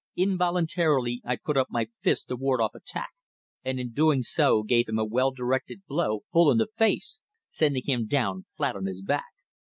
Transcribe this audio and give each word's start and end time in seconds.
Involuntarily, 0.15 1.21
I 1.23 1.35
put 1.35 1.57
up 1.57 1.67
my 1.69 1.85
fist 2.01 2.29
to 2.29 2.35
ward 2.35 2.59
off 2.59 2.73
attack, 2.73 3.11
and 3.63 3.79
in 3.79 3.91
doing 3.93 4.23
so 4.23 4.63
gave 4.63 4.89
him 4.89 4.97
a 4.97 5.05
well 5.05 5.29
directed 5.29 5.83
blow 5.85 6.21
full 6.33 6.49
in 6.49 6.57
the 6.57 6.69
face, 6.75 7.21
sending 7.49 7.83
him 7.85 8.07
down 8.07 8.47
flat 8.57 8.75
on 8.75 8.87
his 8.87 9.03
back. 9.03 9.29